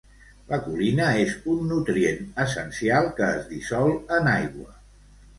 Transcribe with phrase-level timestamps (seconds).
[0.51, 4.73] La colina és un nutrient essencial que es dissol en aigua.